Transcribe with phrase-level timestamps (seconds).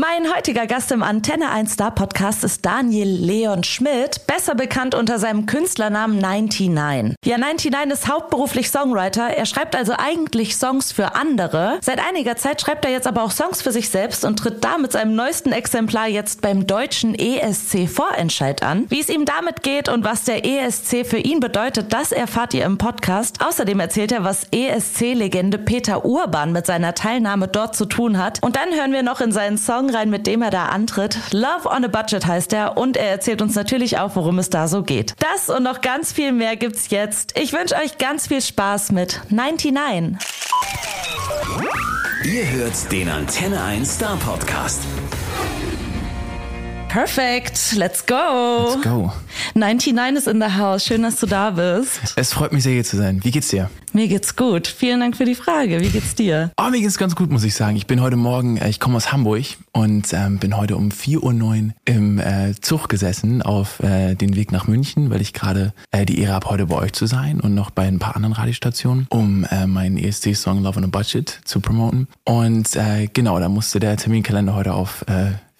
[0.00, 5.18] Mein heutiger Gast im Antenne 1 Star Podcast ist Daniel Leon Schmidt, besser bekannt unter
[5.18, 7.16] seinem Künstlernamen 99.
[7.24, 9.24] Ja, 99 ist hauptberuflich Songwriter.
[9.30, 11.78] Er schreibt also eigentlich Songs für andere.
[11.80, 14.78] Seit einiger Zeit schreibt er jetzt aber auch Songs für sich selbst und tritt da
[14.78, 18.84] mit seinem neuesten Exemplar jetzt beim deutschen ESC Vorentscheid an.
[18.90, 22.66] Wie es ihm damit geht und was der ESC für ihn bedeutet, das erfahrt ihr
[22.66, 23.44] im Podcast.
[23.44, 28.40] Außerdem erzählt er, was ESC-Legende Peter Urban mit seiner Teilnahme dort zu tun hat.
[28.44, 31.18] Und dann hören wir noch in seinen Song rein, mit dem er da antritt.
[31.32, 34.68] Love on a Budget heißt er und er erzählt uns natürlich auch, worum es da
[34.68, 35.14] so geht.
[35.18, 37.38] Das und noch ganz viel mehr gibt's jetzt.
[37.38, 40.16] Ich wünsche euch ganz viel Spaß mit 99.
[42.24, 44.82] Ihr hört den Antenne 1 Star Podcast.
[46.88, 48.72] Perfect, let's go.
[48.74, 49.12] Let's go.
[49.54, 50.86] 99 ist in the house.
[50.86, 52.14] Schön, dass du da bist.
[52.16, 53.22] Es freut mich sehr, hier zu sein.
[53.22, 53.68] Wie geht's dir?
[53.92, 54.66] Mir geht's gut.
[54.66, 55.80] Vielen Dank für die Frage.
[55.80, 56.50] Wie geht's dir?
[56.58, 57.76] Oh, mir geht's ganz gut, muss ich sagen.
[57.76, 61.22] Ich bin heute Morgen, äh, ich komme aus Hamburg und ähm, bin heute um 4.09
[61.22, 66.06] Uhr im äh, Zug gesessen auf äh, den Weg nach München, weil ich gerade äh,
[66.06, 69.06] die Ehre habe, heute bei euch zu sein und noch bei ein paar anderen Radiostationen,
[69.10, 72.08] um äh, meinen ESC-Song Love on a Budget zu promoten.
[72.24, 75.04] Und äh, genau, da musste der Terminkalender heute auf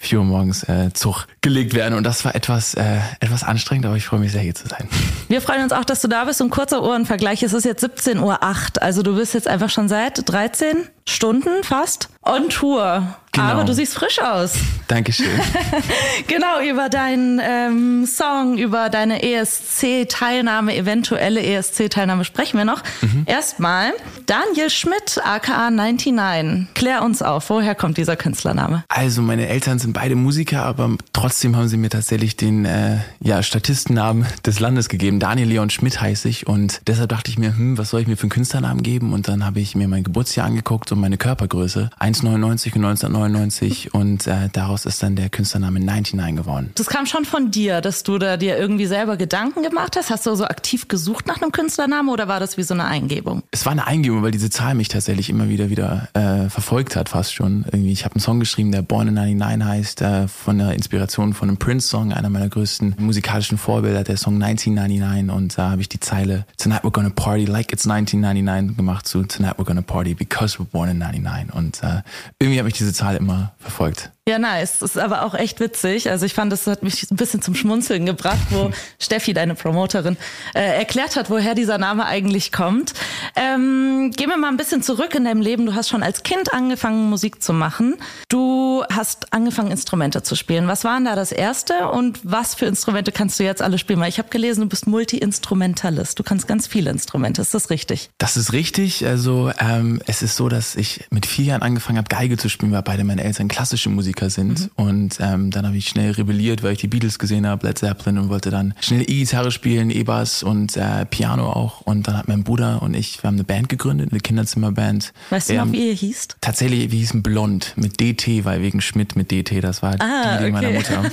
[0.01, 1.95] 4 Uhr morgens äh, Zug gelegt werden.
[1.95, 4.89] Und das war etwas, äh, etwas anstrengend, aber ich freue mich sehr, hier zu sein.
[5.29, 6.41] Wir freuen uns auch, dass du da bist.
[6.41, 8.83] Und kurzer Ohrenvergleich, es ist jetzt 17.08 Uhr.
[8.83, 13.17] Also du bist jetzt einfach schon seit 13 Stunden fast on Tour.
[13.33, 13.49] Genau.
[13.53, 14.55] Aber du siehst frisch aus.
[14.89, 15.27] Dankeschön.
[16.27, 22.83] genau, über deinen ähm, Song, über deine ESC-Teilnahme, eventuelle ESC-Teilnahme sprechen wir noch.
[23.03, 23.25] Mhm.
[23.27, 23.93] Erstmal
[24.27, 26.75] Daniel Schmidt, aka 99.
[26.75, 28.83] Klär uns auf, woher kommt dieser Künstlername?
[28.89, 33.43] Also meine Eltern sind beide Musiker, aber trotzdem haben sie mir tatsächlich den äh, ja,
[33.43, 35.21] Statistennamen des Landes gegeben.
[35.21, 38.17] Daniel Leon Schmidt heiße ich und deshalb dachte ich mir, hm, was soll ich mir
[38.17, 39.13] für einen Künstlernamen geben?
[39.13, 44.27] Und dann habe ich mir mein Geburtsjahr angeguckt und meine Körpergröße 1,99 und 1999 und
[44.27, 46.71] äh, daraus ist dann der Künstlername 99 geworden.
[46.75, 50.11] Das kam schon von dir, dass du da dir irgendwie selber Gedanken gemacht hast.
[50.11, 53.43] Hast du so aktiv gesucht nach einem Künstlernamen oder war das wie so eine Eingebung?
[53.51, 57.09] Es war eine Eingebung, weil diese Zahl mich tatsächlich immer wieder wieder äh, verfolgt hat,
[57.09, 57.65] fast schon.
[57.73, 61.35] Irgendwie, ich habe einen Song geschrieben, der Born in 99 heißt, äh, von der Inspiration
[61.35, 65.89] von einem Prince-Song, einer meiner größten musikalischen Vorbilder, der Song 1999 und da habe ich
[65.89, 70.15] die Zeile Tonight we're gonna party like it's 1999 gemacht zu Tonight we're gonna party
[70.15, 72.03] because we're born in 99 und äh,
[72.39, 74.13] irgendwie hat mich diese Zahl immer verfolgt.
[74.29, 74.81] Ja, nice.
[74.81, 76.11] Das ist aber auch echt witzig.
[76.11, 80.19] Also ich fand, das hat mich ein bisschen zum Schmunzeln gebracht, wo Steffi, deine Promoterin,
[80.55, 82.93] äh, erklärt hat, woher dieser Name eigentlich kommt.
[83.37, 85.65] Ähm, gehen wir mal ein bisschen zurück in deinem Leben.
[85.65, 87.97] Du hast schon als Kind angefangen, Musik zu machen.
[88.29, 90.69] Du hast angefangen, Instrumente zu spielen.
[90.69, 93.99] Was waren da das erste und was für Instrumente kannst du jetzt alle spielen?
[93.99, 96.19] Weil ich habe gelesen, du bist Multi-Instrumentalist.
[96.19, 97.41] Du kannst ganz viele Instrumente.
[97.41, 98.11] Ist das richtig?
[98.19, 99.07] Das ist richtig.
[99.07, 102.73] Also ähm, es ist so, dass ich mit vier Jahren angefangen habe, Geige zu spielen,
[102.73, 104.61] weil beide meine Eltern klassische Musiker sind.
[104.61, 104.71] Mhm.
[104.77, 108.19] Und ähm, dann habe ich schnell rebelliert, weil ich die Beatles gesehen habe, Led Zeppelin
[108.19, 111.81] und wollte dann schnell E-Gitarre spielen, E-Bass und äh, Piano auch.
[111.83, 115.13] Und dann hat mein Bruder und ich, wir haben eine Band gegründet, eine Kinderzimmerband.
[115.31, 116.37] Weißt du Ähm, noch, wie ihr hießt?
[116.41, 120.45] Tatsächlich, wir hießen Blond mit DT, weil wegen Schmidt mit DT, das war Ah, die
[120.45, 120.77] Idee meiner okay.
[120.77, 121.03] Mutter.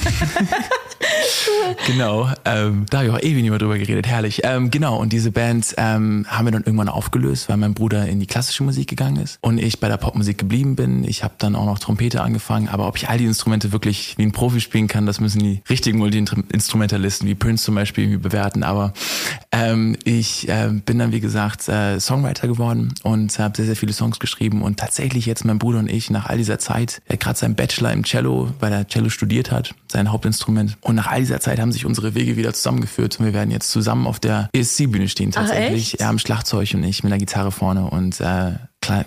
[1.88, 4.42] genau, ähm, da habe ich auch ewig nicht mehr drüber geredet, herrlich.
[4.44, 8.20] Ähm, genau, und diese Band ähm, haben wir dann irgendwann aufgelöst, weil mein Bruder in
[8.20, 11.04] die klassische Musik gegangen ist und ich bei der Popmusik geblieben bin.
[11.04, 14.24] Ich habe dann auch noch Trompete angefangen, aber ob ich all die Instrumente wirklich wie
[14.24, 18.64] ein Profi spielen kann, das müssen die richtigen Multi-Instrumentalisten wie Prince zum Beispiel irgendwie bewerten.
[18.64, 18.94] Aber
[19.52, 23.94] ähm, ich äh, bin dann, wie gesagt, äh, Songwriter geworden und habe sehr, sehr viele
[23.94, 27.20] Songs geschrieben und tatsächlich jetzt mein Bruder und ich nach all dieser Zeit, er hat
[27.22, 31.22] gerade seinen Bachelor im Cello, weil er Cello studiert hat, sein Hauptinstrument und nach all
[31.22, 34.50] dieser Zeit haben sich unsere Wege wieder zusammengeführt und wir werden jetzt zusammen auf der
[34.52, 35.94] ESC-Bühne stehen Ach, tatsächlich.
[35.94, 36.02] echt?
[36.02, 38.52] er am Schlagzeug und ich mit der Gitarre vorne und äh,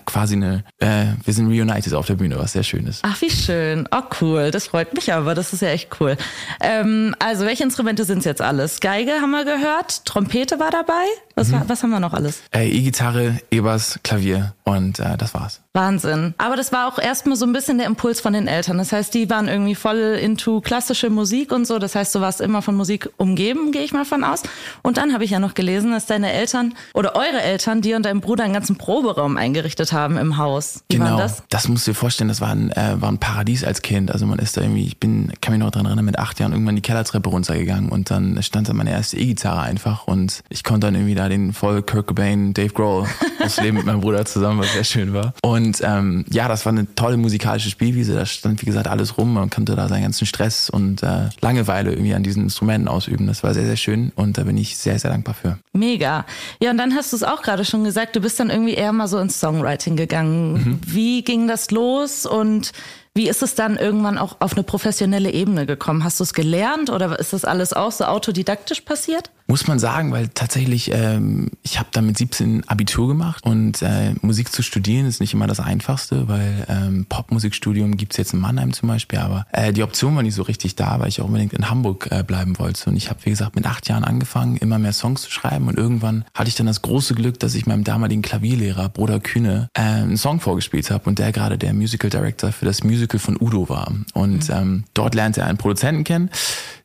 [0.06, 3.00] quasi eine, äh, wir sind reunited auf der Bühne, was sehr schön ist.
[3.02, 3.88] Ach, wie schön.
[3.90, 4.50] Oh, cool.
[4.50, 5.34] Das freut mich aber.
[5.34, 6.16] Das ist ja echt cool.
[6.60, 8.80] Ähm, also, welche Instrumente sind es jetzt alles?
[8.80, 10.04] Geige haben wir gehört.
[10.04, 11.04] Trompete war dabei.
[11.34, 12.42] Was, war, was haben wir noch alles?
[12.52, 15.60] Äh, E-Gitarre, E-Bass, Klavier und äh, das war's.
[15.72, 16.34] Wahnsinn.
[16.36, 18.78] Aber das war auch erstmal so ein bisschen der Impuls von den Eltern.
[18.78, 21.78] Das heißt, die waren irgendwie voll into klassische Musik und so.
[21.78, 24.42] Das heißt, du warst immer von Musik umgeben, gehe ich mal von aus.
[24.82, 28.02] Und dann habe ich ja noch gelesen, dass deine Eltern oder eure Eltern dir und
[28.02, 30.84] deinem Bruder einen ganzen Proberaum eingerichtet haben im Haus.
[30.90, 31.68] Wie genau, war das?
[31.68, 34.10] musst du dir vorstellen, das war ein, äh, war ein Paradies als Kind.
[34.10, 36.52] Also man ist da irgendwie, ich bin, kann mich noch dran erinnern, mit acht Jahren
[36.52, 40.86] irgendwann die Kellertreppe runtergegangen und dann stand da meine erste E-Gitarre einfach und ich konnte
[40.86, 43.06] dann irgendwie da den voll Kurt Cobain, Dave Grohl
[43.44, 45.34] aufs Leben mit meinem Bruder zusammen, was sehr schön war.
[45.42, 48.14] Und ähm, ja, das war eine tolle musikalische Spielwiese.
[48.14, 49.34] Da stand, wie gesagt, alles rum.
[49.34, 53.26] Man konnte da seinen ganzen Stress und äh, Langeweile irgendwie an diesen Instrumenten ausüben.
[53.26, 55.58] Das war sehr, sehr schön und da bin ich sehr, sehr dankbar für.
[55.72, 56.24] Mega.
[56.60, 58.92] Ja, und dann hast du es auch gerade schon gesagt, du bist dann irgendwie eher
[58.92, 60.80] mal so ins Songwriting gegangen.
[60.86, 62.72] Wie ging das los und
[63.14, 66.04] Wie ist es dann irgendwann auch auf eine professionelle Ebene gekommen?
[66.04, 69.30] Hast du es gelernt oder ist das alles auch so autodidaktisch passiert?
[69.50, 74.12] Muss man sagen, weil tatsächlich, ähm, ich habe da mit 17 Abitur gemacht und äh,
[74.20, 78.74] Musik zu studieren ist nicht immer das Einfachste, weil ähm, Popmusikstudium gibt's jetzt in Mannheim
[78.74, 81.54] zum Beispiel, aber äh, die Option war nicht so richtig da, weil ich auch unbedingt
[81.54, 82.90] in Hamburg äh, bleiben wollte.
[82.90, 85.78] Und ich habe, wie gesagt, mit acht Jahren angefangen, immer mehr Songs zu schreiben und
[85.78, 89.80] irgendwann hatte ich dann das große Glück, dass ich meinem damaligen Klavierlehrer, Bruder Kühne, äh,
[89.80, 93.68] einen Song vorgespielt habe und der gerade der Musical Director für das Musical von Udo
[93.68, 93.92] war.
[94.14, 94.54] Und mhm.
[94.54, 96.30] ähm, dort lernte er einen Produzenten kennen,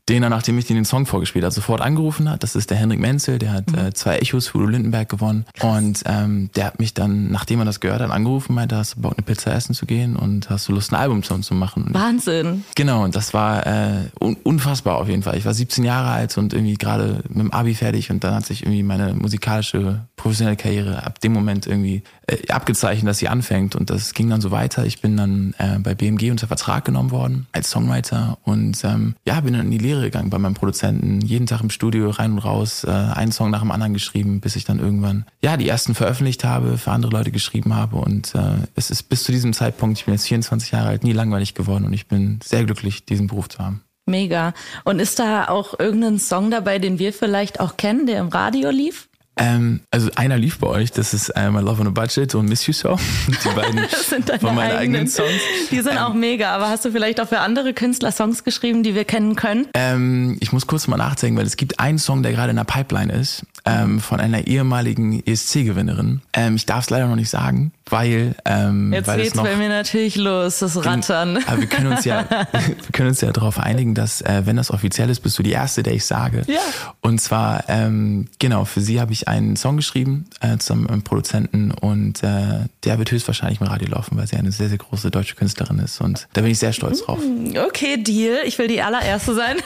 [0.10, 2.44] den er, nachdem ich den Song vorgespielt habe, sofort angerufen hat.
[2.44, 3.78] Das ist der Henrik Menzel, der hat mhm.
[3.78, 5.46] äh, zwei Echos für Udo Lindenberg gewonnen.
[5.54, 5.78] Krass.
[5.78, 9.02] Und ähm, der hat mich dann, nachdem er das gehört hat, angerufen, meinte, hast du
[9.02, 11.88] Bock, eine Pizza essen zu gehen und hast du Lust, ein Album zu machen?
[11.92, 12.66] Wahnsinn.
[12.76, 15.38] Genau, und das war äh, un unfassbar auf jeden Fall.
[15.38, 18.46] Ich war 17 Jahre alt und irgendwie gerade mit dem Abi fertig und dann hat
[18.46, 23.76] sich irgendwie meine musikalische, professionelle Karriere ab dem Moment irgendwie äh, abgezeichnet, dass sie anfängt.
[23.76, 24.86] Und das ging dann so weiter.
[24.86, 29.40] Ich bin dann äh, bei BMG unter Vertrag genommen worden als Songwriter und ähm, ja,
[29.42, 31.22] bin dann in die Lehre gegangen bei meinem Produzenten.
[31.22, 34.56] Jeden Tag im Studio rein und raus, äh, einen Song nach dem anderen geschrieben, bis
[34.56, 37.98] ich dann irgendwann ja die ersten veröffentlicht habe, für andere Leute geschrieben habe.
[37.98, 41.14] Und äh, es ist bis zu diesem Zeitpunkt, ich bin jetzt 24 Jahre alt, nie
[41.14, 43.82] langweilig geworden und ich bin sehr glücklich, diesen Beruf zu haben.
[44.06, 44.54] Mega.
[44.84, 48.70] Und ist da auch irgendein Song dabei, den wir vielleicht auch kennen, der im Radio
[48.70, 49.08] lief?
[49.36, 52.68] Ähm, also einer lief bei euch, das ist einmal Love on a Budget und Miss
[52.68, 52.98] You So.
[53.28, 55.30] Die beiden das sind von meinen eigenen, eigenen Songs.
[55.72, 58.84] Die sind ähm, auch mega, aber hast du vielleicht auch für andere Künstler Songs geschrieben,
[58.84, 59.68] die wir kennen können?
[59.74, 62.64] Ähm, ich muss kurz mal nachdenken, weil es gibt einen Song, der gerade in der
[62.64, 66.22] Pipeline ist, ähm, von einer ehemaligen ESC-Gewinnerin.
[66.34, 69.56] Ähm, ich darf es leider noch nicht sagen, weil ähm, jetzt weil geht's noch, bei
[69.56, 71.38] mir natürlich los, das Rattern.
[71.48, 74.72] Aber wir können uns ja, wir können uns ja darauf einigen, dass äh, wenn das
[74.72, 76.44] offiziell ist, bist du die erste, der ich sage.
[76.48, 76.62] Ja.
[77.02, 81.04] Und zwar ähm, genau für sie habe ich einen Song geschrieben äh, zusammen mit einem
[81.04, 85.12] Produzenten und äh, der wird höchstwahrscheinlich im Radio laufen, weil sie eine sehr, sehr große
[85.12, 87.20] deutsche Künstlerin ist und da bin ich sehr stolz drauf.
[87.20, 88.40] Mm, okay, Deal.
[88.46, 89.58] Ich will die allererste sein.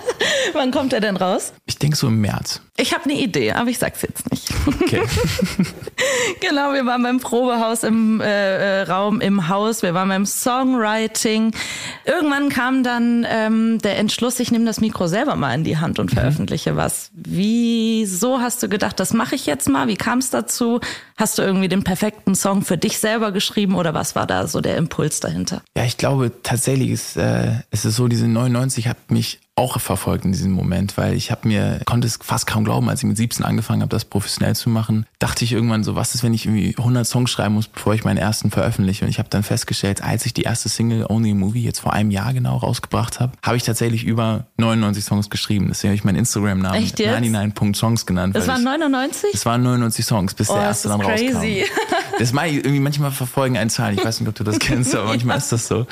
[0.52, 1.52] Wann kommt er denn raus?
[1.66, 2.60] Ich denke so im März.
[2.76, 4.52] Ich habe eine Idee, aber ich sag's jetzt nicht.
[4.66, 5.02] Okay.
[6.40, 7.20] genau, wir waren beim
[7.62, 11.54] Probehaus im äh, äh, Raum im Haus, wir waren beim Songwriting.
[12.04, 16.00] Irgendwann kam dann ähm, der Entschluss, ich nehme das Mikro selber mal in die Hand
[16.00, 16.16] und mhm.
[16.16, 16.76] veröffentliche mhm.
[16.76, 17.10] was.
[17.14, 19.86] Wieso hast du gedacht, das mache ich jetzt mal?
[19.86, 20.80] Wie kam es dazu?
[21.16, 24.60] Hast du irgendwie den perfekten Song für dich selber geschrieben oder was war da so
[24.60, 25.62] der Impuls dahinter?
[25.76, 30.24] Ja, ich glaube tatsächlich ist, äh, ist es so, diese 99 hat mich auch verfolgt
[30.24, 33.18] in diesem Moment, weil ich habe mir, konnte es fast kaum glauben, als ich mit
[33.18, 36.46] 17 angefangen habe, das professionell zu machen, dachte ich irgendwann so, was ist, wenn ich
[36.46, 39.04] irgendwie 100 Songs schreiben muss, bevor ich meinen ersten veröffentliche?
[39.04, 41.92] Und ich habe dann festgestellt, als ich die erste Single Only a Movie jetzt vor
[41.92, 45.66] einem Jahr genau rausgebracht habe, habe ich tatsächlich über 99 Songs geschrieben.
[45.68, 48.34] Deswegen habe ich meinen Instagram-Namen 99.songs genannt.
[48.34, 49.30] Das waren 99?
[49.34, 51.64] Es waren 99 Songs, bis oh, der erste dann crazy.
[51.64, 51.82] rauskam.
[52.18, 53.96] Das mache ich irgendwie manchmal verfolgen ein Zahlen.
[53.98, 55.86] Ich weiß nicht, ob du das kennst, aber manchmal ist das so.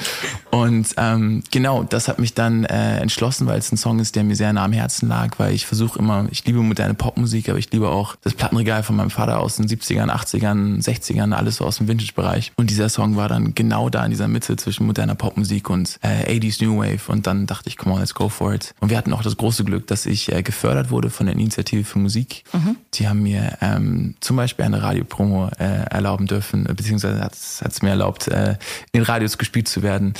[0.51, 4.25] Und ähm, genau, das hat mich dann äh, entschlossen, weil es ein Song ist, der
[4.25, 7.59] mir sehr nah am Herzen lag, weil ich versuche immer, ich liebe moderne Popmusik, aber
[7.59, 11.65] ich liebe auch das Plattenregal von meinem Vater aus den 70ern, 80ern, 60ern, alles so
[11.65, 12.53] aus dem Vintage-Bereich.
[12.57, 16.39] Und dieser Song war dann genau da in dieser Mitte zwischen moderner Popmusik und äh,
[16.39, 17.11] 80s New Wave.
[17.11, 18.75] Und dann dachte ich, come on, let's go for it.
[18.81, 21.85] Und wir hatten auch das große Glück, dass ich äh, gefördert wurde von der Initiative
[21.85, 22.45] für Musik.
[22.53, 22.77] Mhm.
[22.95, 27.91] Die haben mir ähm, zum Beispiel eine Radiopromo äh, erlauben dürfen, beziehungsweise hat es mir
[27.91, 28.57] erlaubt, äh,
[28.93, 30.15] in Radios gespielt zu werden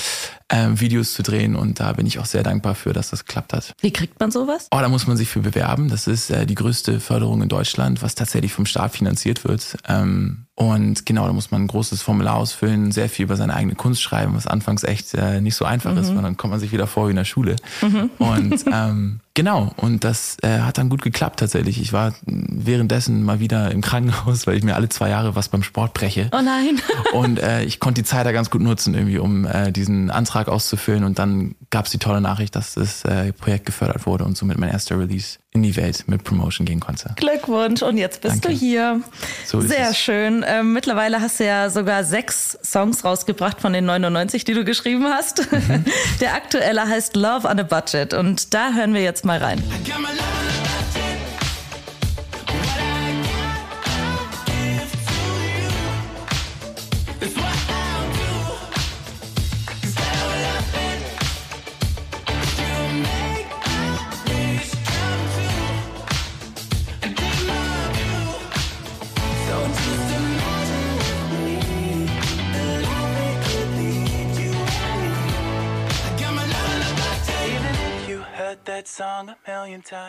[0.51, 3.53] ähm, Videos zu drehen und da bin ich auch sehr dankbar für, dass das geklappt
[3.53, 3.73] hat.
[3.79, 4.67] Wie kriegt man sowas?
[4.71, 5.89] Oh, da muss man sich für bewerben.
[5.89, 9.77] Das ist äh, die größte Förderung in Deutschland, was tatsächlich vom Staat finanziert wird.
[9.87, 13.75] Ähm, und genau, da muss man ein großes Formular ausfüllen, sehr viel über seine eigene
[13.75, 15.97] Kunst schreiben, was anfangs echt äh, nicht so einfach mhm.
[15.97, 17.55] ist, weil dann kommt man sich wieder vor wie in der Schule.
[17.81, 18.09] Mhm.
[18.19, 21.81] Und ähm, genau, und das äh, hat dann gut geklappt tatsächlich.
[21.81, 25.63] Ich war währenddessen mal wieder im Krankenhaus, weil ich mir alle zwei Jahre was beim
[25.63, 26.29] Sport breche.
[26.33, 26.81] Oh nein.
[27.13, 30.47] und äh, ich konnte die Zeit da ganz gut nutzen, irgendwie, um äh, diesen Antrag
[30.47, 31.03] auszufüllen.
[31.03, 34.57] Und dann gab es die tolle Nachricht, dass das äh, Projekt gefördert wurde und somit
[34.57, 37.13] mein erster Release in die Welt mit Promotion gehen konnte.
[37.17, 38.49] Glückwunsch und jetzt bist Danke.
[38.49, 39.01] du hier.
[39.45, 39.97] So Sehr es.
[39.97, 40.45] schön.
[40.47, 45.05] Ähm, mittlerweile hast du ja sogar sechs Songs rausgebracht von den 99, die du geschrieben
[45.07, 45.51] hast.
[45.51, 45.83] Mhm.
[46.21, 49.61] Der aktuelle heißt Love on a Budget und da hören wir jetzt mal rein.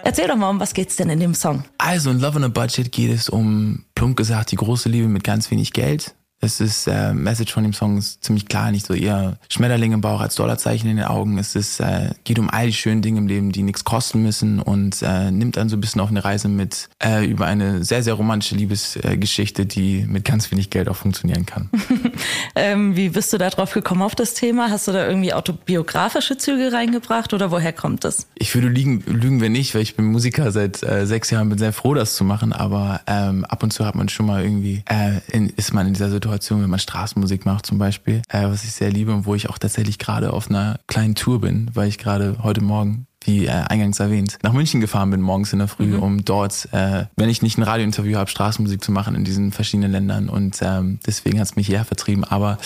[0.05, 1.65] Erzähl doch mal, um was geht's denn in dem Song?
[1.79, 5.25] Also in Love on a Budget geht es um, plump gesagt, die große Liebe mit
[5.25, 6.15] ganz wenig Geld.
[6.45, 10.01] Es ist, äh, Message von dem Song ist ziemlich klar, nicht so eher Schmetterling im
[10.01, 11.39] Bauch als Dollarzeichen in den Augen.
[11.39, 14.59] Es ist, äh, geht um all die schönen Dinge im Leben, die nichts kosten müssen
[14.59, 18.03] und äh, nimmt dann so ein bisschen auf eine Reise mit äh, über eine sehr,
[18.03, 21.71] sehr romantische Liebesgeschichte, die mit ganz wenig Geld auch funktionieren kann.
[22.57, 24.69] ähm, wie bist du da drauf gekommen auf das Thema?
[24.69, 28.27] Hast du da irgendwie autobiografische Züge reingebracht oder woher kommt es?
[28.35, 31.59] Ich würde lügen, lügen wir nicht, weil ich bin Musiker seit äh, sechs Jahren, bin
[31.59, 34.83] sehr froh, das zu machen, aber ähm, ab und zu hat man schon mal irgendwie,
[34.91, 38.65] äh, in, ist man in dieser Situation, wenn man Straßenmusik macht zum Beispiel, äh, was
[38.65, 41.89] ich sehr liebe und wo ich auch tatsächlich gerade auf einer kleinen Tour bin, weil
[41.89, 45.69] ich gerade heute Morgen wie äh, eingangs erwähnt, nach München gefahren bin morgens in der
[45.69, 46.03] Früh, mhm.
[46.03, 49.93] um dort, äh, wenn ich nicht ein Radiointerview habe, Straßenmusik zu machen in diesen verschiedenen
[49.93, 50.29] Ländern.
[50.29, 52.25] Und ähm, deswegen hat es mich hierher vertrieben.
[52.25, 52.59] Aber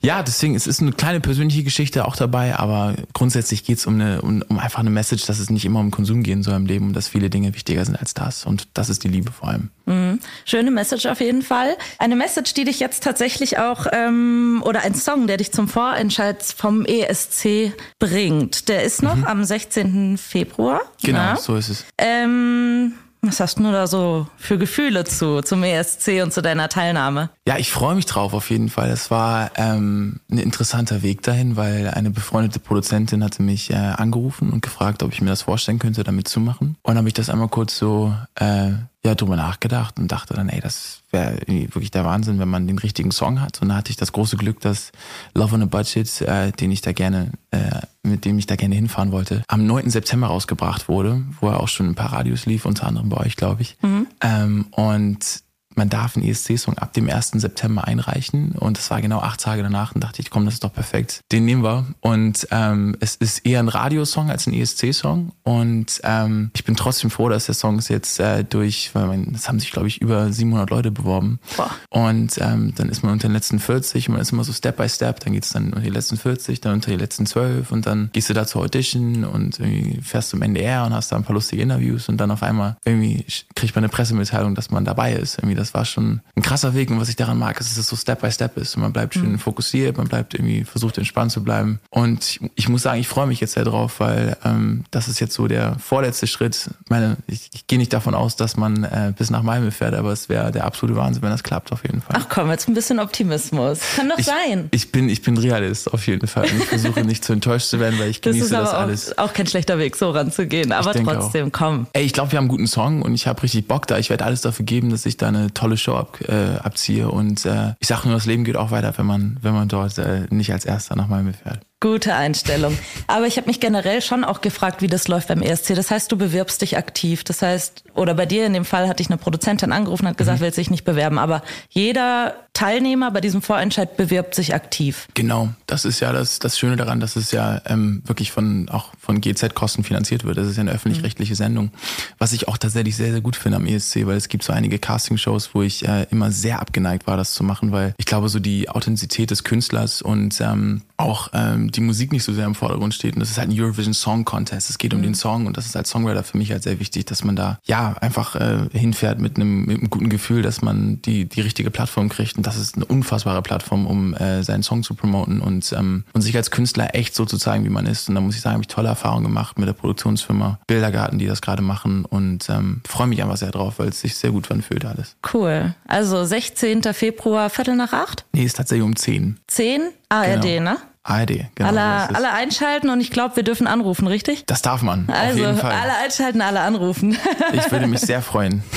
[0.00, 3.94] ja, deswegen, es ist eine kleine persönliche Geschichte auch dabei, aber grundsätzlich geht es um,
[3.94, 6.66] eine, um, um einfach eine Message, dass es nicht immer um Konsum gehen soll im
[6.66, 8.44] Leben und dass viele Dinge wichtiger sind als das.
[8.44, 9.70] Und das ist die Liebe vor allem.
[9.86, 10.20] Mhm.
[10.44, 11.76] Schöne Message auf jeden Fall.
[11.98, 16.42] Eine Message, die dich jetzt tatsächlich auch, ähm, oder ein Song, der dich zum Vorentscheid
[16.42, 18.68] vom ESC bringt.
[18.68, 19.24] Der ist noch mhm.
[19.24, 20.18] am 16.
[20.18, 20.80] Februar.
[21.02, 21.36] Genau, ja.
[21.36, 21.84] so ist es.
[21.98, 22.94] Ähm,
[23.26, 27.30] was hast du da so für Gefühle zu, zum ESC und zu deiner Teilnahme?
[27.46, 28.90] Ja, ich freue mich drauf auf jeden Fall.
[28.90, 34.50] Es war ähm, ein interessanter Weg dahin, weil eine befreundete Produzentin hatte mich äh, angerufen
[34.50, 36.76] und gefragt, ob ich mir das vorstellen könnte, da mitzumachen.
[36.82, 38.72] Und dann habe ich das einmal kurz so äh,
[39.06, 42.78] ja, drüber nachgedacht und dachte dann, ey, das wäre wirklich der Wahnsinn, wenn man den
[42.78, 43.62] richtigen Song hat.
[43.62, 44.90] Und dann hatte ich das große Glück, dass
[45.34, 48.74] Love on a Budget, äh, den ich da gerne, äh, mit dem ich da gerne
[48.74, 49.90] hinfahren wollte, am 9.
[49.90, 53.36] September rausgebracht wurde, wo er auch schon ein paar Radios lief, unter anderem bei euch,
[53.36, 53.76] glaube ich.
[53.80, 54.08] Mhm.
[54.20, 55.45] Ähm, und
[55.76, 57.32] man darf einen ESC-Song ab dem 1.
[57.34, 58.52] September einreichen.
[58.52, 61.20] Und das war genau acht Tage danach und dachte ich, komm, das ist doch perfekt.
[61.32, 61.86] Den nehmen wir.
[62.00, 65.32] Und ähm, es ist eher ein Radiosong als ein ESC-Song.
[65.42, 69.32] Und ähm, ich bin trotzdem froh, dass der Song ist jetzt äh, durch, weil man,
[69.34, 71.40] es haben sich, glaube ich, über 700 Leute beworben.
[71.56, 71.70] Boah.
[71.90, 74.76] Und ähm, dann ist man unter den letzten 40 und man ist immer so Step
[74.76, 75.20] by Step.
[75.20, 78.10] Dann geht es dann unter die letzten 40, dann unter die letzten 12 und dann
[78.12, 81.34] gehst du da zur Audition und irgendwie fährst zum NDR und hast da ein paar
[81.34, 85.38] lustige Interviews und dann auf einmal irgendwie kriegt man eine Pressemitteilung, dass man dabei ist.
[85.38, 87.88] Irgendwie das war schon ein krasser Weg und was ich daran mag, ist, dass es
[87.88, 89.38] so Step by Step ist und man bleibt schön mhm.
[89.38, 93.26] fokussiert, man bleibt irgendwie versucht entspannt zu bleiben und ich, ich muss sagen, ich freue
[93.26, 96.70] mich jetzt sehr drauf, weil ähm, das ist jetzt so der vorletzte Schritt.
[96.84, 99.94] Ich meine, ich, ich gehe nicht davon aus, dass man äh, bis nach Malmö fährt,
[99.94, 102.16] aber es wäre der absolute Wahnsinn, wenn das klappt auf jeden Fall.
[102.18, 103.80] Ach komm, jetzt ein bisschen Optimismus.
[103.96, 104.68] Kann doch ich, sein.
[104.70, 106.44] Ich bin, ich bin Realist auf jeden Fall.
[106.44, 109.18] Und ich versuche nicht zu enttäuscht zu werden, weil ich genieße das, das alles.
[109.18, 111.52] Auch, auch kein schlechter Weg, so ranzugehen, aber trotzdem, auch.
[111.52, 111.86] komm.
[111.92, 113.98] Ey, ich glaube, wir haben einen guten Song und ich habe richtig Bock da.
[113.98, 117.08] Ich werde alles dafür geben, dass ich da eine tolle Show ab, äh, abziehe.
[117.08, 119.98] Und äh, ich sage nur, das Leben geht auch weiter, wenn man, wenn man dort
[119.98, 121.60] äh, nicht als Erster nach Malmö fährt.
[121.80, 122.78] Gute Einstellung.
[123.06, 125.74] Aber ich habe mich generell schon auch gefragt, wie das läuft beim ESC.
[125.74, 127.22] Das heißt, du bewirbst dich aktiv.
[127.22, 130.16] Das heißt, oder bei dir in dem Fall hatte ich eine Produzentin angerufen und hat
[130.16, 130.44] gesagt, mhm.
[130.44, 131.18] will sich nicht bewerben.
[131.18, 135.08] Aber jeder Teilnehmer bei diesem Vorentscheid bewirbt sich aktiv.
[135.12, 138.92] Genau, das ist ja das, das Schöne daran, dass es ja ähm, wirklich von auch
[138.98, 140.38] von GZ-Kosten finanziert wird.
[140.38, 141.36] Das ist ja eine öffentlich-rechtliche mhm.
[141.36, 141.70] Sendung,
[142.16, 144.78] was ich auch tatsächlich sehr, sehr gut finde am ESC, weil es gibt so einige
[144.78, 148.38] Casting-Shows, wo ich äh, immer sehr abgeneigt war, das zu machen, weil ich glaube, so
[148.38, 151.28] die Authentizität des Künstlers und ähm, auch
[151.66, 153.14] ähm, die Musik nicht so sehr im Vordergrund steht.
[153.14, 154.70] Und das ist halt ein Eurovision Song Contest.
[154.70, 155.04] Es geht um mhm.
[155.04, 157.58] den Song und das ist als Songwriter für mich halt sehr wichtig, dass man da
[157.64, 161.70] ja einfach äh, hinfährt mit einem, mit einem guten Gefühl, dass man die, die richtige
[161.70, 162.36] Plattform kriegt.
[162.36, 166.22] Und das ist eine unfassbare Plattform, um äh, seinen Song zu promoten und, ähm, und
[166.22, 168.08] sich als Künstler echt so zu zeigen, wie man ist.
[168.08, 171.26] Und da muss ich sagen, habe ich tolle Erfahrungen gemacht mit der Produktionsfirma Bildergarten, die
[171.26, 174.50] das gerade machen und ähm, freue mich einfach sehr drauf, weil es sich sehr gut
[174.50, 175.16] anfühlt alles.
[175.32, 175.74] Cool.
[175.86, 176.82] Also 16.
[176.92, 178.24] Februar, Viertel nach acht?
[178.32, 179.38] Nee, ist tatsächlich um 10.
[179.48, 179.90] 10?
[180.08, 180.72] ARD, genau.
[180.72, 180.76] ne?
[181.08, 181.68] ARD, genau.
[181.68, 184.44] Alle, alle einschalten und ich glaube, wir dürfen anrufen, richtig?
[184.46, 185.08] Das darf man.
[185.08, 187.16] Also alle einschalten, alle anrufen.
[187.52, 188.62] ich würde mich sehr freuen.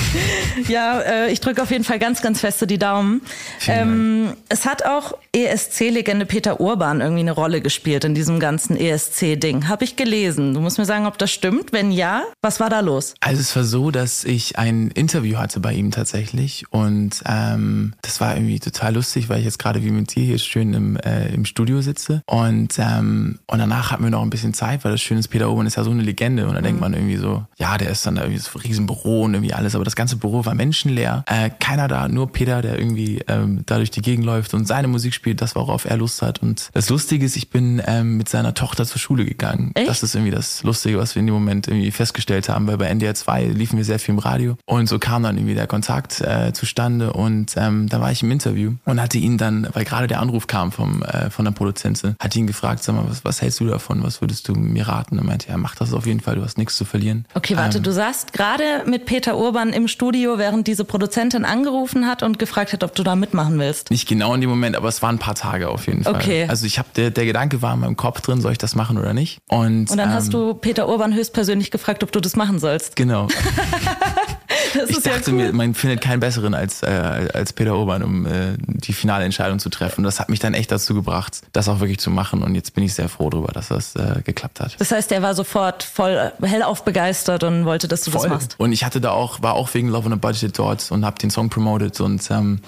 [0.68, 3.22] Ja, äh, ich drücke auf jeden Fall ganz, ganz feste die Daumen.
[3.66, 9.68] Ähm, es hat auch ESC-Legende Peter Urban irgendwie eine Rolle gespielt in diesem ganzen ESC-Ding.
[9.68, 10.54] Habe ich gelesen.
[10.54, 11.72] Du musst mir sagen, ob das stimmt.
[11.72, 13.14] Wenn ja, was war da los?
[13.20, 18.20] Also es war so, dass ich ein Interview hatte bei ihm tatsächlich und ähm, das
[18.20, 21.28] war irgendwie total lustig, weil ich jetzt gerade wie mit dir hier schön im, äh,
[21.28, 25.00] im Studio sitze und, ähm, und danach hatten wir noch ein bisschen Zeit, weil das
[25.00, 26.64] Schöne ist, Peter Urban ist ja so eine Legende und da mhm.
[26.64, 29.54] denkt man irgendwie so, ja, der ist dann da irgendwie so ein Riesenbüro und irgendwie
[29.54, 31.24] alles, aber das ganze Büro war menschenleer.
[31.26, 34.88] Äh, keiner da, nur Peter, der irgendwie ähm, da durch die Gegend läuft und seine
[34.88, 36.42] Musik spielt, das worauf er Lust hat.
[36.42, 39.72] Und das Lustige ist, ich bin ähm, mit seiner Tochter zur Schule gegangen.
[39.74, 39.88] Echt?
[39.88, 42.86] Das ist irgendwie das Lustige, was wir in dem Moment irgendwie festgestellt haben, weil bei
[42.86, 46.20] NDR 2 liefen wir sehr viel im Radio und so kam dann irgendwie der Kontakt
[46.20, 50.06] äh, zustande und ähm, da war ich im Interview und hatte ihn dann, weil gerade
[50.06, 53.42] der Anruf kam vom, äh, von der Produzentin, hat ihn gefragt, sag mal, was, was
[53.42, 54.02] hältst du davon?
[54.02, 55.18] Was würdest du mir raten?
[55.18, 57.26] Und meinte, ja, mach das auf jeden Fall, du hast nichts zu verlieren.
[57.34, 62.06] Okay, warte, Ähm, du saßt gerade mit Peter Urban im Studio, während diese Produzentin angerufen
[62.06, 63.90] hat und gefragt hat, ob du da mitmachen willst.
[63.90, 66.14] Nicht genau in dem Moment, aber es waren ein paar Tage auf jeden Fall.
[66.16, 66.46] Okay.
[66.48, 68.98] Also ich habe der, der Gedanke war in meinem Kopf drin, soll ich das machen
[68.98, 69.38] oder nicht?
[69.48, 72.96] Und, Und dann ähm, hast du Peter Urban höchstpersönlich gefragt, ob du das machen sollst.
[72.96, 73.28] Genau.
[74.80, 75.36] Das Ich ist ja dachte cool.
[75.36, 76.86] mir, man findet keinen besseren als, äh,
[77.34, 80.04] als Peter Urban, um äh, die finale Entscheidung zu treffen.
[80.04, 82.42] Das hat mich dann echt dazu gebracht, das auch wirklich zu machen.
[82.42, 84.76] Und jetzt bin ich sehr froh darüber, dass das äh, geklappt hat.
[84.78, 88.54] Das heißt, er war sofort voll hellauf begeistert und wollte, dass du das machst.
[88.58, 91.18] Und ich hatte da auch, war auch wegen Love on a Budget dort und habe
[91.18, 92.60] den Song promoted und ähm,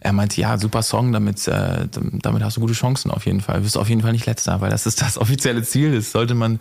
[0.00, 1.88] er meinte, ja, super Song, damit, äh,
[2.22, 3.58] damit hast du gute Chancen auf jeden Fall.
[3.58, 5.94] Du wirst auf jeden Fall nicht letzter, weil das ist das offizielle Ziel.
[5.94, 6.58] Das sollte man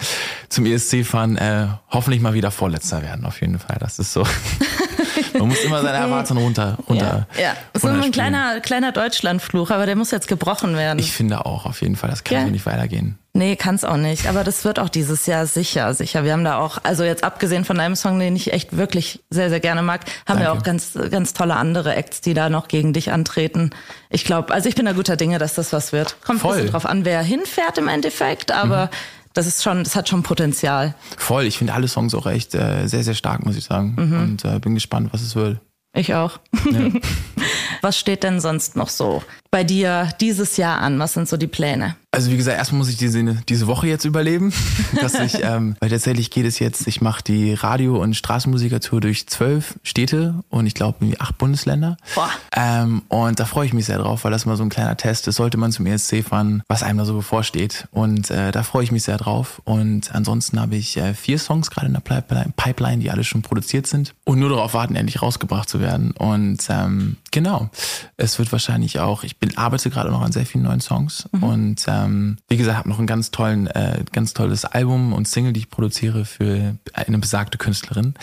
[0.50, 3.78] zum ESC fahren, äh, hoffentlich mal wieder vorletzter werden, auf jeden Fall.
[3.80, 4.26] Das ist so.
[5.38, 7.28] man muss immer seine Erwartungen runter, runter.
[7.36, 7.54] Ja, ja.
[7.74, 11.00] Das ist immer ein kleiner, kleiner Deutschlandfluch, aber der muss jetzt gebrochen werden.
[11.00, 12.10] Ich finde auch, auf jeden Fall.
[12.10, 12.44] Das kann Ja.
[12.46, 13.18] so nicht weitergehen.
[13.38, 14.28] Nee, kann's auch nicht.
[14.28, 16.24] Aber das wird auch dieses Jahr sicher, sicher.
[16.24, 19.50] Wir haben da auch, also jetzt abgesehen von einem Song, den ich echt wirklich sehr,
[19.50, 20.60] sehr gerne mag, haben wir Danke.
[20.60, 23.72] auch ganz, ganz tolle andere Acts, die da noch gegen dich antreten.
[24.10, 26.16] Ich glaube, also ich bin da guter Dinge, dass das was wird.
[26.24, 26.52] Kommt ein Voll.
[26.54, 26.58] Mhm.
[26.60, 28.90] bisschen drauf an, wer hinfährt im Endeffekt, aber
[29.36, 30.96] das ist schon, das hat schon Potenzial.
[31.18, 33.96] Voll, ich finde alle Songs auch echt äh, sehr, sehr stark, muss ich sagen.
[33.98, 34.20] Mhm.
[34.22, 35.60] Und äh, bin gespannt, was es wird.
[35.94, 36.40] Ich auch.
[37.82, 39.24] was steht denn sonst noch so
[39.56, 41.00] bei dir dieses Jahr an?
[41.00, 41.96] Was sind so die Pläne?
[42.12, 44.54] Also wie gesagt, erstmal muss ich diese, diese Woche jetzt überleben,
[45.02, 49.28] dass ich, ähm, weil tatsächlich geht es jetzt, ich mache die Radio- und Straßenmusikertour durch
[49.28, 51.96] zwölf Städte und ich glaube acht Bundesländer.
[52.16, 52.30] Boah.
[52.54, 55.28] Ähm, und da freue ich mich sehr drauf, weil das mal so ein kleiner Test
[55.30, 57.88] ist, sollte man zum ESC fahren, was einem da so bevorsteht.
[57.92, 59.62] Und äh, da freue ich mich sehr drauf.
[59.64, 63.42] Und ansonsten habe ich äh, vier Songs gerade in der Pipeline, Pipeline, die alle schon
[63.42, 66.12] produziert sind und nur darauf warten, endlich rausgebracht zu werden.
[66.12, 67.70] Und ähm, genau,
[68.16, 71.84] es wird wahrscheinlich auch, ich bin, arbeite gerade noch an sehr vielen neuen Songs und
[71.88, 75.60] ähm, wie gesagt, habe noch ein ganz tollen, äh, ganz tolles Album und Single, die
[75.60, 78.14] ich produziere für eine besagte Künstlerin,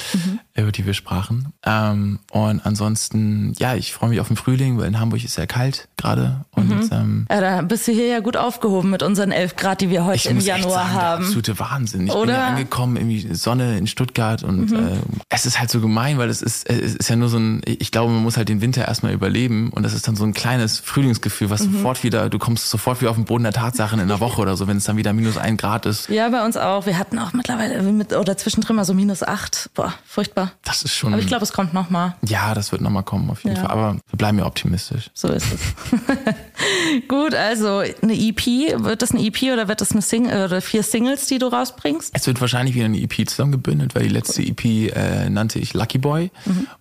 [0.54, 1.52] über die wir sprachen.
[1.64, 5.46] Ähm, und ansonsten, ja, ich freue mich auf den Frühling, weil in Hamburg ist sehr
[5.46, 9.56] kalt gerade und ähm, Ja, da bist du hier ja gut aufgehoben mit unseren 11
[9.56, 11.24] Grad, die wir heute ich im muss echt Januar sagen, haben.
[11.24, 12.06] absolute Wahnsinn.
[12.06, 12.32] Ich bin Oder?
[12.34, 14.76] ja angekommen, irgendwie Sonne in Stuttgart und Mhm.
[14.76, 14.90] äh,
[15.30, 17.90] es ist halt so gemein, weil es ist, es ist ja nur so ein, ich
[17.90, 20.78] glaube, man muss halt den Winter erstmal überleben und das ist dann so ein kleines
[20.80, 21.72] Frühlingsgefühl, was Mhm.
[21.74, 24.56] sofort wieder, du kommst sofort wieder auf den Boden der Tatsachen in der Woche oder
[24.56, 26.08] so, wenn es dann wieder minus ein Grad ist.
[26.10, 26.84] Ja, bei uns auch.
[26.86, 29.70] Wir hatten auch mittlerweile mit, oder zwischendrin mal so minus acht.
[29.74, 30.41] Boah, furchtbar.
[30.64, 32.16] Das ist schon, Aber ich glaube, es kommt noch mal.
[32.26, 33.62] ja, das wird nochmal kommen auf jeden Ja.
[33.62, 35.10] Fall, aber wir bleiben ja optimistisch.
[35.14, 35.60] So ist es.
[37.08, 38.46] Gut, also eine EP,
[38.82, 42.10] wird das eine EP oder wird das eine Single oder vier Singles, die du rausbringst?
[42.14, 45.98] Es wird wahrscheinlich wieder eine EP zusammengebündelt, weil die letzte EP äh, nannte ich Lucky
[45.98, 46.30] Boy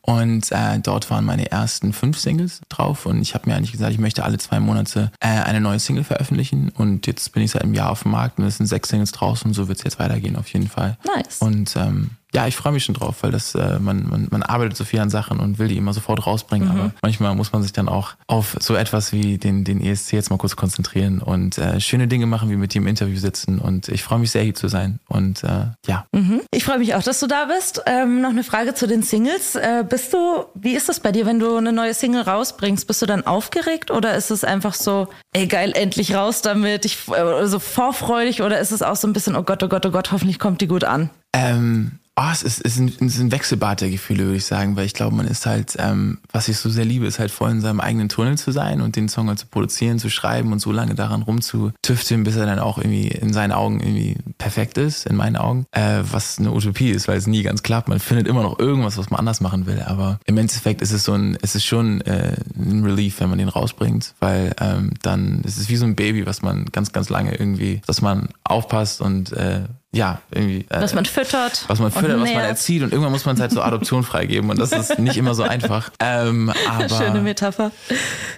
[0.02, 3.92] und äh, dort waren meine ersten fünf Singles drauf und ich habe mir eigentlich gesagt,
[3.92, 7.64] ich möchte alle zwei Monate äh, eine neue Single veröffentlichen und jetzt bin ich seit
[7.64, 9.84] einem Jahr auf dem Markt und es sind sechs Singles draußen und so wird es
[9.84, 10.98] jetzt weitergehen auf jeden Fall.
[11.16, 11.38] Nice.
[11.40, 14.78] Und ähm, ja, ich freue mich schon drauf, weil das äh, man, man, man arbeitet
[14.78, 17.74] so viel an Sachen und will die immer sofort rausbringen, aber manchmal muss man sich
[17.74, 21.80] dann auch auf so etwas wie den, den ESC jetzt mal kurz konzentrieren und äh,
[21.80, 24.56] schöne Dinge machen, wie mit dir im Interview sitzen und ich freue mich sehr hier
[24.56, 26.06] zu sein und äh, ja.
[26.52, 27.82] Ich freue mich auch, dass du da bist.
[27.86, 29.56] Ähm, noch eine Frage zu den Singles.
[29.56, 32.88] Äh, bist du, wie ist das bei dir, wenn du eine neue Single rausbringst?
[32.88, 37.08] Bist du dann aufgeregt oder ist es einfach so, ey geil, endlich raus damit, ich,
[37.10, 39.92] äh, so vorfreudig oder ist es auch so ein bisschen, oh Gott, oh Gott, oh
[39.92, 41.10] Gott, hoffentlich kommt die gut an?
[41.34, 44.46] Ähm, oh, es ist, es ist, ein, es ist ein Wechselbad der Gefühle, würde ich
[44.46, 47.32] sagen, weil ich glaube, man ist halt, ähm, was ich so sehr liebe, ist halt
[47.32, 50.52] voll in seinem eigenen Tunnel zu sein und den Song halt zu produzieren, zu schreiben
[50.52, 54.78] und so lange daran rumzutüfteln, bis er dann auch irgendwie in seinen Augen irgendwie perfekt
[54.78, 57.88] ist, in meinen Augen, äh, was eine Utopie ist, weil es nie ganz klappt.
[57.88, 61.04] Man findet immer noch irgendwas, was man anders machen will, aber im Endeffekt ist es
[61.04, 65.42] so ein, es ist schon äh, ein Relief, wenn man den rausbringt, weil ähm, dann
[65.42, 69.02] ist es wie so ein Baby, was man ganz, ganz lange irgendwie, dass man aufpasst
[69.02, 69.62] und äh,
[69.94, 70.66] ja, irgendwie.
[70.70, 71.66] Äh, Was man füttert.
[71.68, 74.50] was man füttert, was man erzieht und irgendwann muss man es halt zur Adoption freigeben
[74.50, 75.90] und das ist nicht immer so einfach.
[76.00, 77.72] Ähm, aber Schöne Metapher.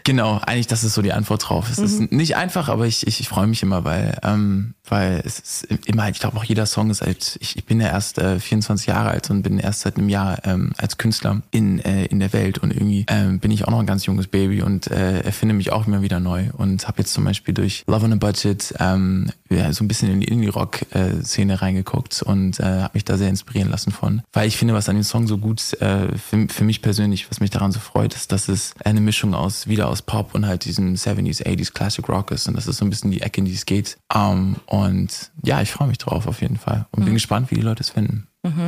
[0.04, 1.70] genau, eigentlich das ist so die Antwort drauf.
[1.70, 1.86] Es Mhm.
[1.86, 5.68] ist nicht einfach, aber ich, ich, ich freue mich immer, weil ähm, weil es ist
[5.86, 8.88] immer, ich glaube auch jeder Song ist halt, ich, ich bin ja erst äh, 24
[8.88, 12.34] Jahre alt und bin erst seit einem Jahr ähm, als Künstler in äh, in der
[12.34, 15.54] Welt und irgendwie ähm, bin ich auch noch ein ganz junges Baby und äh, erfinde
[15.56, 18.74] mich auch immer wieder neu und habe jetzt zum Beispiel durch Love on a Budget
[18.80, 23.30] ähm, ja, so ein bisschen in die Indie-Rock-Szene reingeguckt und äh, habe mich da sehr
[23.30, 24.22] inspirieren lassen von.
[24.32, 27.40] Weil ich finde, was an dem Song so gut äh, für, für mich persönlich, was
[27.40, 30.66] mich daran so freut, ist, dass es eine Mischung aus wieder aus Pop und halt
[30.66, 33.46] diesem 70s, 80s Classic Rock ist und das ist so ein bisschen die Ecke, in
[33.46, 33.98] die es geht.
[34.14, 37.62] Um, und ja, ich freue mich drauf auf jeden Fall und bin gespannt, wie die
[37.62, 38.28] Leute es finden.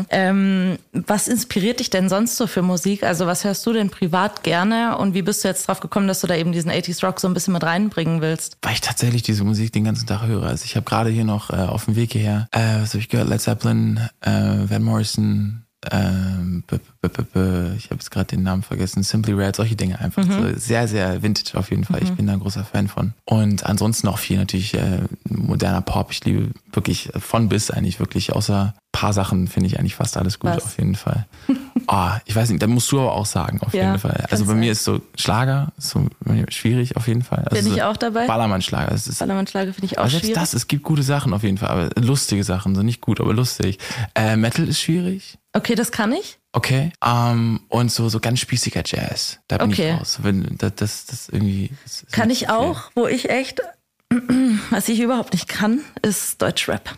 [0.09, 3.03] Ähm, was inspiriert dich denn sonst so für Musik?
[3.03, 6.21] Also was hörst du denn privat gerne und wie bist du jetzt drauf gekommen, dass
[6.21, 8.57] du da eben diesen 80s Rock so ein bisschen mit reinbringen willst?
[8.61, 10.43] Weil ich tatsächlich diese Musik den ganzen Tag höre.
[10.43, 13.09] Also ich habe gerade hier noch äh, auf dem Weg hierher, äh, was habe ich
[13.09, 13.27] gehört?
[13.29, 15.61] Led Zeppelin, äh, Van Morrison,
[15.91, 19.75] ähm, b- b- b- b- ich habe jetzt gerade den Namen vergessen, Simply Red, solche
[19.75, 20.23] Dinge einfach.
[20.23, 22.01] So sehr, sehr vintage auf jeden Fall.
[22.01, 23.13] Ich bin da ein großer Fan von.
[23.25, 26.11] Und ansonsten auch viel natürlich äh, moderner Pop.
[26.11, 30.39] Ich liebe wirklich von bis eigentlich wirklich, außer paar Sachen finde ich eigentlich fast alles
[30.39, 30.63] gut Was?
[30.63, 31.25] auf jeden Fall.
[31.88, 34.25] Ah, ich weiß nicht, da musst du aber auch sagen, auf Ja, jeden Fall.
[34.31, 34.60] Also bei sein.
[34.60, 36.08] mir ist so Schlager so
[36.49, 37.43] schwierig auf jeden Fall.
[37.47, 38.25] Also Bin ich so auch dabei?
[38.25, 38.95] Ballermann-Schlager.
[39.19, 40.39] Ballermann-Schlager finde ich auch aber selbst schwierig.
[40.39, 43.36] das, es gibt gute Sachen auf jeden Fall, aber lustige Sachen, so nicht gut, aber
[43.36, 43.77] lustig.
[44.15, 45.38] Äh, Metal ist schwierig.
[45.53, 46.39] Okay, das kann ich.
[46.53, 46.91] Okay.
[47.05, 49.38] Ähm, und so, so ganz spießiger Jazz.
[49.47, 49.91] Da bin Okay.
[49.93, 50.19] ich raus.
[50.23, 51.69] Wenn, das, das, das irgendwie.
[51.84, 52.89] Das Kann ich auch.
[52.95, 53.62] Wo ich echt,
[54.71, 56.97] was ich überhaupt nicht kann, ist Deutschrap.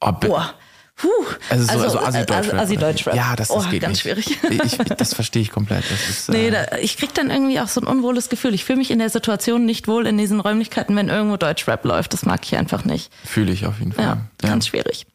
[0.00, 0.54] Oh, Boah.
[0.96, 1.08] Puh.
[1.50, 2.36] Also, so, also, Assi-Deutschrap.
[2.36, 3.14] also Assi-Deutschrap.
[3.16, 4.02] Ja, das, das oh, geht ganz nicht.
[4.02, 4.38] schwierig.
[4.64, 5.84] Ich, das verstehe ich komplett.
[5.90, 8.54] Das ist, Nee, äh, da, ich krieg dann irgendwie auch so ein unwohles Gefühl.
[8.54, 12.12] Ich fühle mich in der Situation nicht wohl in diesen Räumlichkeiten, wenn irgendwo Deutschrap läuft.
[12.12, 13.12] Das mag ich einfach nicht.
[13.24, 14.04] Fühle ich auf jeden Fall.
[14.04, 15.06] Ja, ganz schwierig.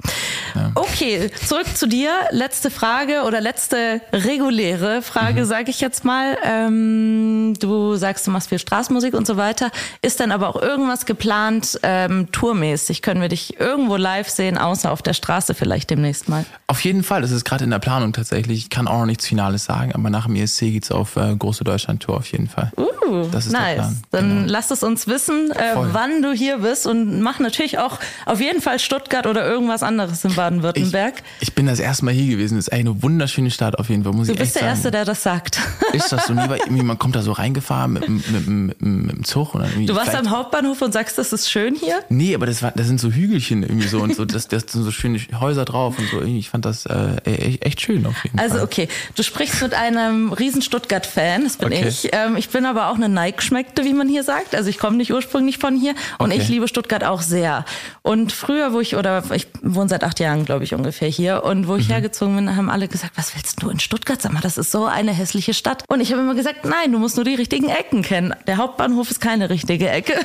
[0.76, 2.12] Okay, zurück zu dir.
[2.32, 6.38] Letzte Frage oder letzte reguläre Frage, sage ich jetzt mal.
[6.44, 9.72] Ähm, du sagst, du machst viel Straßenmusik und so weiter.
[10.02, 13.02] Ist dann aber auch irgendwas geplant, ähm, tourmäßig?
[13.02, 16.46] Können wir dich irgendwo live sehen, außer auf der Straße vielleicht demnächst mal?
[16.68, 18.60] Auf jeden Fall, das ist gerade in der Planung tatsächlich.
[18.60, 21.64] Ich kann auch noch nichts Finales sagen, aber nach dem ESC geht's auf äh, große
[21.64, 22.72] Deutschland-Tour auf jeden Fall.
[22.78, 23.76] Uh, Das ist der nice.
[23.76, 24.52] Plan, Dann genau.
[24.52, 28.62] lass es uns wissen, äh, wann du hier bist und mach natürlich auch auf jeden
[28.62, 31.16] Fall Stuttgart oder irgendwas anderes in Ich, Baden-Württemberg.
[31.42, 32.56] ich bin das erste Mal hier gewesen.
[32.56, 34.62] Das ist eigentlich eine wunderschöne Stadt auf jeden Fall, muss Du ich bist echt der
[34.70, 34.76] sagen.
[34.78, 35.60] Erste, der das sagt.
[35.94, 39.12] Ist das so weil irgendwie man kommt da so reingefahren mit, dem- mit, mit, mit
[39.18, 42.00] dem Zug irgendwie Du warst am Hauptbahnhof und sagst, das ist schön hier?
[42.10, 44.84] Nee, aber das war, das sind so Hügelchen irgendwie so und so, das, das sind
[44.84, 46.22] so schöne Häuser drauf und so.
[46.22, 48.64] Ich fand das äh, echt, echt schön auf jeden Also Fall.
[48.64, 51.88] okay, du sprichst mit einem riesen Stuttgart-Fan, das bin Okay.
[51.88, 52.10] ich.
[52.14, 54.56] Ähm, ich bin aber auch eine Nike-Schmeckte, wie man hier sagt.
[54.56, 56.42] Also ich komme nicht ursprünglich von hier und Okay.
[56.42, 57.66] ich liebe Stuttgart auch sehr.
[58.02, 61.44] Und früher, wo ich, oder ich wohne seit acht Jahren, glaube ich, ungefähr hier.
[61.44, 61.92] Und wo ich Mhm.
[61.94, 64.22] hergezogen bin, haben alle gesagt, was willst du in Stuttgart?
[64.22, 65.84] Sag mal, das ist so eine hässliche Stadt.
[65.88, 68.34] Und ich habe immer gesagt, nein, du musst nur die richtigen Ecken kennen.
[68.48, 70.14] Der Hauptbahnhof ist keine richtige Ecke.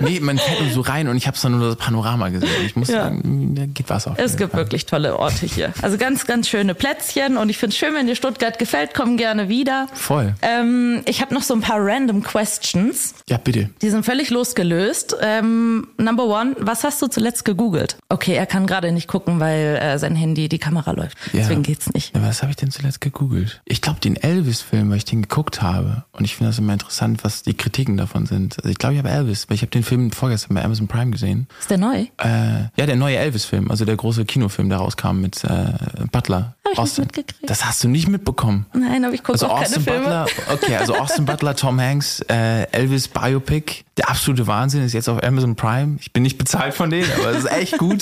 [0.00, 2.48] Nee, man fährt nur so rein und ich habe dann nur das Panorama gesehen.
[2.66, 3.04] Ich muss Ja.
[3.04, 4.14] sagen, da geht was auf.
[4.18, 4.60] Es gibt Fall.
[4.62, 5.72] wirklich tolle Orte hier.
[5.80, 7.36] Also ganz, ganz schöne Plätzchen.
[7.36, 9.86] Und ich finde es schön, wenn dir Stuttgart gefällt, komm gerne wieder.
[9.94, 10.34] Voll.
[10.42, 13.14] Ähm, ich habe noch so ein paar random Questions.
[13.28, 13.70] Ja, bitte.
[13.80, 15.16] Die sind völlig losgelöst.
[15.20, 17.96] Ähm, number one, was hast du zuletzt gegoogelt?
[18.12, 21.16] Okay, er kann gerade nicht gucken, weil äh, sein Handy, die Kamera läuft.
[21.32, 22.14] Deswegen geht's nicht.
[22.14, 23.62] Ja, was habe ich denn zuletzt gegoogelt?
[23.64, 26.04] Ich glaube, den Elvis-Film, weil ich den geguckt habe.
[26.12, 28.58] Und ich finde das immer interessant, was die Kritiken davon sind.
[28.58, 31.10] Also ich glaube, ich habe Elvis, weil ich habe den Film vorgestern bei Amazon Prime
[31.10, 31.48] gesehen.
[31.58, 32.06] Ist der neu?
[32.18, 35.72] Äh, ja, der neue Elvis-Film, also der große Kinofilm, der rauskam mit äh,
[36.12, 36.54] Butler.
[36.64, 37.04] Hab ich nicht Austin.
[37.04, 37.48] mitgekriegt.
[37.50, 38.66] Das hast du nicht mitbekommen.
[38.74, 40.04] Nein, aber ich gucke Also auch keine Austin Filme.
[40.04, 45.08] Butler, okay, also Austin Butler, Tom Hanks, äh, Elvis Biopic, der absolute Wahnsinn, ist jetzt
[45.08, 45.96] auf Amazon Prime.
[46.00, 48.01] Ich bin nicht bezahlt von denen, aber es ist echt gut.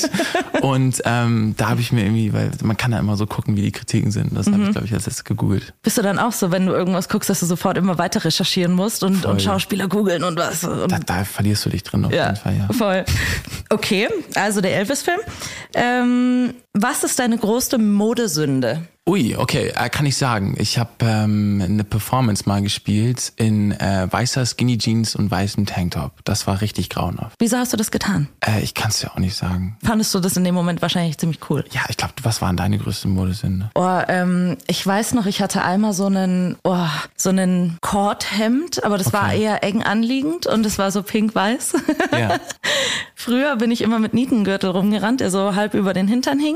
[0.63, 3.63] Und ähm, da habe ich mir irgendwie, weil man kann ja immer so gucken, wie
[3.63, 4.37] die Kritiken sind.
[4.37, 4.53] Das Mhm.
[4.55, 5.75] habe ich, glaube ich, als letztes gegoogelt.
[5.83, 8.73] Bist du dann auch so, wenn du irgendwas guckst, dass du sofort immer weiter recherchieren
[8.73, 10.65] musst und, und Schauspieler googeln und was?
[10.65, 12.69] Und Da, da verlierst du dich drin auf Ja, jeden Fall, ja.
[12.73, 13.05] voll.
[13.71, 15.21] Okay, also der Elvis-Film.
[15.75, 18.83] Ähm, was ist deine größte Modesünde?
[19.11, 20.55] Ui, okay, äh, kann ich sagen.
[20.57, 26.12] Ich habe ähm, eine Performance mal gespielt in äh, weißer Skinny Jeans und weißem Tanktop.
[26.23, 27.35] Das war richtig grauenhaft.
[27.40, 28.29] Wieso hast du das getan?
[28.38, 29.77] Äh, ich kann es ja auch nicht sagen.
[29.83, 31.64] Fandest du das in dem Moment wahrscheinlich ziemlich cool?
[31.73, 33.70] Ja, ich glaube, was waren deine größten Modesünde?
[33.75, 38.96] Oh, ähm, ich weiß noch, ich hatte einmal so einen, oh, so einen Kordhemd, aber
[38.96, 39.42] das war Okay.
[39.42, 41.75] eher eng anliegend und es war so pink-weiß.
[42.16, 42.38] Ja.
[43.16, 46.55] Früher bin ich immer mit Nietengürtel rumgerannt, der so halb über den Hintern hing.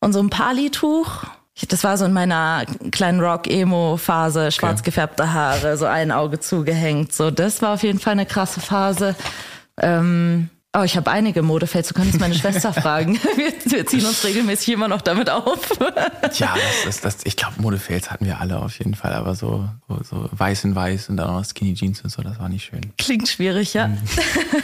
[0.00, 1.24] Und so ein Palituch.
[1.58, 7.12] Ich- Das war so in meiner kleinen Rock-Emo-Phase, schwarz gefärbte Haare, so ein Auge zugehängt.
[7.14, 9.14] So, das war auf jeden Fall eine krasse Phase.
[9.80, 11.88] Ähm, oh, ich habe einige Modefails.
[11.88, 13.18] Du könntest meine Schwester fragen.
[13.36, 15.58] Wir, wir ziehen uns regelmäßig immer noch damit auf.
[16.34, 19.66] Ja, das, das, das, ich glaube, Modefails hatten wir alle auf jeden Fall, aber so,
[19.88, 22.50] so, so weiß in weiß und dann auch noch Skinny Jeans und so, das war
[22.50, 22.92] nicht schön.
[22.98, 23.88] Klingt schwierig, ja.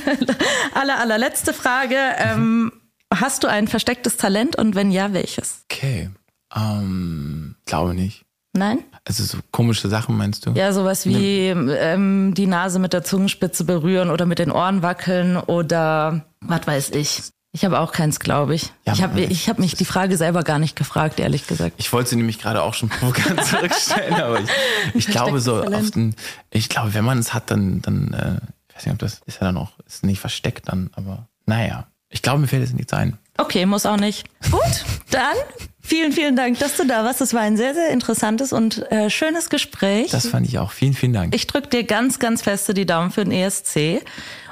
[0.75, 1.97] aller, allerletzte Frage.
[2.19, 2.73] Ähm,
[3.15, 5.65] hast du ein verstecktes Talent und wenn ja, welches?
[5.71, 6.11] Okay,
[6.55, 8.25] ähm, glaube nicht.
[8.55, 8.81] Nein?
[9.07, 10.51] Also so komische Sachen meinst du?
[10.53, 15.37] Ja, sowas wie ähm, die Nase mit der Zungenspitze berühren oder mit den Ohren wackeln
[15.39, 17.23] oder was weiß ich.
[17.55, 18.73] Ich habe auch keins, glaube ich.
[18.87, 21.75] Ja, ich habe ich hab mich die Frage selber gar nicht gefragt, ehrlich gesagt.
[21.77, 24.51] Ich wollte sie nämlich gerade auch schon provokant zurückstellen, aber ich,
[24.95, 26.15] ich glaube so auf den,
[26.51, 29.41] ich glaube, wenn man es hat, dann, dann, äh, ich weiß nicht, ob das ist
[29.41, 31.87] ja dann auch, ist nicht versteckt dann, aber naja.
[32.09, 33.19] Ich glaube, mir fällt jetzt nichts ein.
[33.39, 34.25] Okay, muss auch nicht.
[34.51, 35.37] Gut, dann
[35.85, 37.21] Vielen, vielen Dank, dass du da warst.
[37.21, 40.13] Es war ein sehr, sehr interessantes und äh, schönes Gespräch.
[40.13, 40.71] Das fand ich auch.
[40.71, 41.35] Vielen, vielen Dank.
[41.35, 44.01] Ich drücke dir ganz, ganz feste die Daumen für den ESC.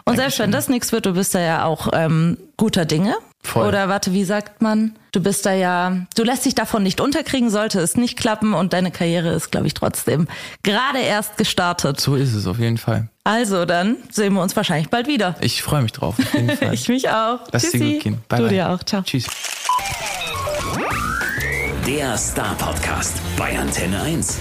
[0.05, 3.17] Und selbst wenn das nichts wird, du bist da ja auch ähm, guter Dinge.
[3.43, 3.67] Voll.
[3.69, 4.95] Oder warte, wie sagt man?
[5.13, 8.73] Du bist da ja, du lässt dich davon nicht unterkriegen, sollte es nicht klappen und
[8.73, 10.29] deine Karriere ist, glaube ich, trotzdem
[10.63, 12.01] gerade erst gestartet.
[12.01, 13.09] So ist es auf jeden Fall.
[13.25, 15.35] Also dann sehen wir uns wahrscheinlich bald wieder.
[15.41, 16.17] Ich freue mich drauf.
[16.19, 16.75] Auf jeden Fall.
[16.75, 17.41] ich mich auch.
[17.51, 17.93] Lass dir Tschüssi.
[17.95, 18.19] gut gehen.
[18.29, 18.55] Bye, du bye.
[18.55, 18.83] dir auch.
[18.85, 19.03] Ciao.
[19.03, 19.27] Tschüss.
[21.87, 24.39] Der Star Podcast bei Antenne 1.